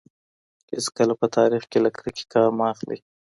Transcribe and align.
هېڅکله 0.73 1.13
په 1.19 1.27
تاریخ 1.37 1.63
کي 1.71 1.79
له 1.85 1.89
کرکې 1.97 2.23
کار 2.33 2.47
مه 2.57 2.65
اخلئ. 2.73 2.99